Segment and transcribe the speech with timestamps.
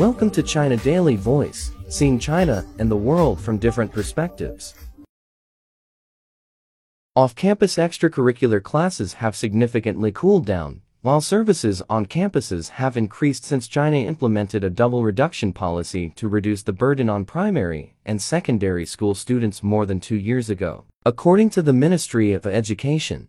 [0.00, 4.74] Welcome to China Daily Voice, seeing China and the world from different perspectives.
[7.14, 13.98] Off-campus extracurricular classes have significantly cooled down, while services on campuses have increased since China
[13.98, 19.62] implemented a double reduction policy to reduce the burden on primary and secondary school students
[19.62, 23.28] more than two years ago, according to the Ministry of Education.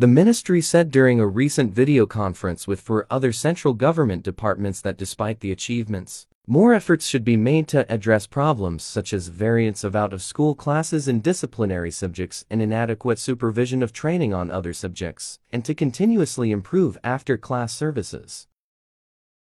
[0.00, 4.96] The ministry said during a recent video conference with four other central government departments that
[4.96, 9.96] despite the achievements, more efforts should be made to address problems such as variance of
[9.96, 15.74] out-of-school classes in disciplinary subjects and inadequate supervision of training on other subjects, and to
[15.74, 18.46] continuously improve after-class services.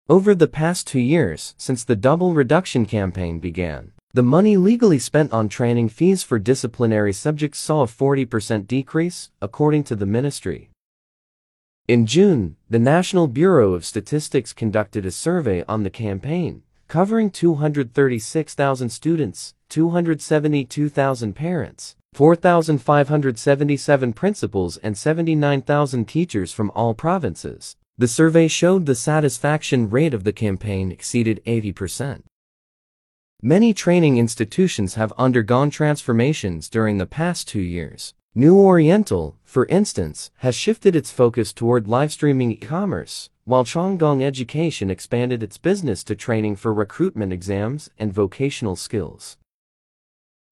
[0.09, 5.33] Over the past two years, since the double reduction campaign began, the money legally spent
[5.33, 10.69] on training fees for disciplinary subjects saw a 40% decrease, according to the ministry.
[11.87, 18.89] In June, the National Bureau of Statistics conducted a survey on the campaign, covering 236,000
[18.89, 27.77] students, 272,000 parents, 4,577 principals and 79,000 teachers from all provinces.
[27.97, 32.23] The survey showed the satisfaction rate of the campaign exceeded 80%.
[33.43, 38.13] Many training institutions have undergone transformations during the past two years.
[38.35, 44.91] New Oriental, for instance, has shifted its focus toward live streaming e-commerce, while Zhonggong Education
[44.91, 49.38] expanded its business to training for recruitment exams and vocational skills.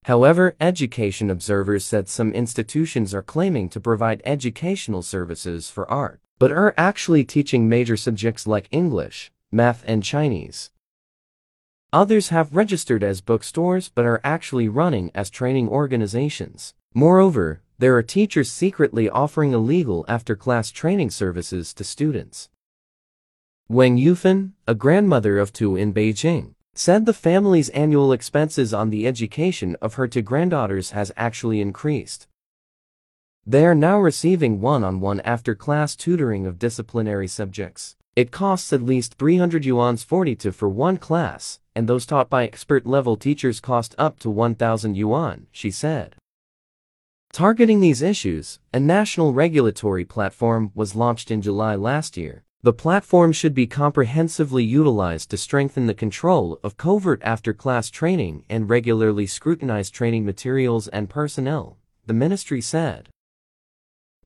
[0.05, 6.51] However, education observers said some institutions are claiming to provide educational services for art, but
[6.51, 10.71] are actually teaching major subjects like English, math and Chinese.
[11.93, 16.75] Others have registered as bookstores but are actually running as training organizations.
[16.93, 22.51] Moreover, there are teachers secretly offering illegal after-class training services to students.
[23.71, 29.07] Wang Yufan, a grandmother of two in Beijing, said the family's annual expenses on the
[29.07, 32.27] education of her two granddaughters has actually increased.
[33.47, 37.97] They are now receiving one-on-one after-class tutoring of disciplinary subjects.
[38.15, 43.17] It costs at least 300 yuan's 42 for one class, and those taught by expert-level
[43.17, 46.17] teachers cost up to 1,000 yuan, she said.
[47.33, 52.43] Targeting these issues, a national regulatory platform was launched in July last year.
[52.65, 58.69] The platform should be comprehensively utilized to strengthen the control of covert after-class training and
[58.69, 63.09] regularly scrutinize training materials and personnel, the ministry said.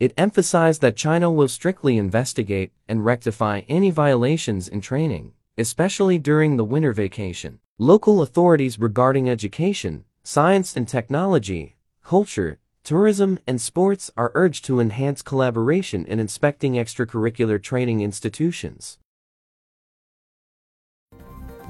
[0.00, 6.56] It emphasized that China will strictly investigate and rectify any violations in training, especially during
[6.56, 7.58] the winter vacation.
[7.78, 15.22] Local authorities regarding education, science and technology, culture, tourism, and sports are urged to enhance
[15.22, 18.98] collaboration in inspecting extracurricular training institutions.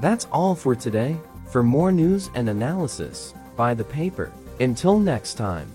[0.01, 1.17] That's all for today.
[1.49, 4.31] For more news and analysis, buy the paper.
[4.59, 5.71] Until next time.